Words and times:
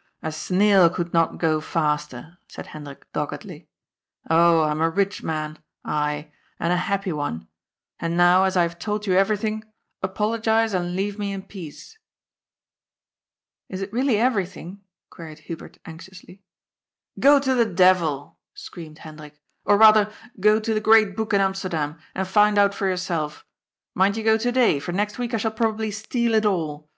"A 0.22 0.32
snail 0.32 0.88
could 0.88 1.12
not 1.12 1.36
go 1.36 1.60
faster,'* 1.60 2.38
said 2.46 2.68
Hendrik 2.68 3.04
doggedly." 3.12 3.68
Oh, 4.30 4.62
I 4.62 4.70
am 4.70 4.80
a 4.80 4.88
rich 4.88 5.22
man, 5.22 5.58
I, 5.84 6.32
and 6.58 6.72
a 6.72 6.78
happy 6.78 7.12
one. 7.12 7.48
And 8.00 8.16
now, 8.16 8.44
as 8.44 8.56
I 8.56 8.62
have 8.62 8.78
told 8.78 9.06
you 9.06 9.12
everything, 9.12 9.64
apologise 10.02 10.72
and 10.72 10.96
leave 10.96 11.18
me 11.18 11.34
in 11.34 11.42
peace."" 11.42 11.98
It 13.68 13.82
is 13.82 13.92
really 13.92 14.18
everything?" 14.18 14.80
queried 15.10 15.40
Hubert 15.40 15.76
anxiously." 15.84 16.42
Go 17.20 17.38
to 17.38 17.54
the 17.54 17.66
devil!" 17.66 18.38
screamed 18.54 19.00
Hendrik. 19.00 19.38
*' 19.52 19.64
Or 19.66 19.76
rather, 19.76 20.10
go 20.40 20.58
to 20.58 20.72
the 20.72 20.80
* 20.80 20.80
Great 20.90 21.14
Book' 21.14 21.34
in 21.34 21.42
Amsterdam 21.42 21.98
and 22.14 22.26
find 22.26 22.56
out 22.56 22.72
for 22.72 22.86
your 22.86 22.96
self. 22.96 23.44
Mind 23.94 24.16
you 24.16 24.24
go 24.24 24.38
to 24.38 24.50
day, 24.50 24.78
ior 24.80 24.94
next 24.94 25.18
week 25.18 25.34
I 25.34 25.36
shall 25.36 25.50
probably 25.50 25.90
steal 25.90 26.32
it 26.34 26.46
all. 26.46 26.88